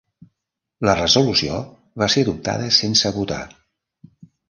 [0.89, 1.61] La resolució
[2.05, 3.43] va ser adoptada sense votar.